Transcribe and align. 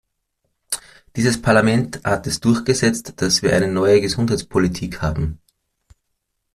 Dieses 1.15 1.39
Parlament 1.39 2.01
hat 2.05 2.25
es 2.25 2.39
durchgesetzt, 2.39 3.13
dass 3.21 3.43
wir 3.43 3.55
eine 3.55 3.67
neue 3.67 4.01
Gesundheitspolitik 4.01 5.03
haben. 5.03 5.39